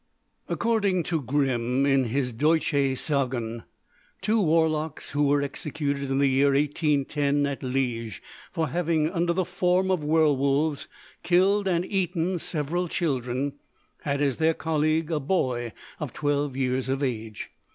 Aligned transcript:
According 0.49 1.03
to 1.03 1.21
Grimm, 1.21 1.85
in 1.85 2.05
his 2.05 2.33
"Deutsche 2.33 2.97
Sagen," 2.97 3.65
two 4.19 4.41
warlocks 4.41 5.11
who 5.11 5.27
were 5.27 5.43
executed 5.43 6.09
in 6.09 6.17
the 6.17 6.25
year 6.25 6.53
1810 6.55 7.45
at 7.45 7.59
Liége 7.61 8.19
for 8.51 8.69
having, 8.69 9.11
under 9.11 9.31
the 9.31 9.45
form 9.45 9.91
of 9.91 10.03
werwolves, 10.03 10.87
killed 11.21 11.67
and 11.67 11.85
eaten 11.85 12.39
several 12.39 12.87
children, 12.87 13.59
had 14.01 14.23
as 14.23 14.37
their 14.37 14.55
colleague 14.55 15.11
a 15.11 15.19
boy 15.19 15.71
of 15.99 16.13
twelve 16.13 16.57
years 16.57 16.89
of 16.89 17.03
age. 17.03 17.51